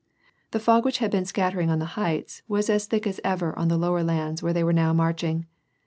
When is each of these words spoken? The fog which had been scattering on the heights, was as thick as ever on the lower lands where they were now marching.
The 0.49 0.59
fog 0.59 0.83
which 0.83 0.97
had 0.97 1.11
been 1.11 1.25
scattering 1.25 1.69
on 1.69 1.77
the 1.77 1.85
heights, 1.93 2.41
was 2.47 2.71
as 2.71 2.87
thick 2.87 3.05
as 3.05 3.21
ever 3.23 3.55
on 3.55 3.67
the 3.67 3.77
lower 3.77 4.01
lands 4.03 4.41
where 4.41 4.51
they 4.51 4.63
were 4.63 4.73
now 4.73 4.93
marching. 4.93 5.45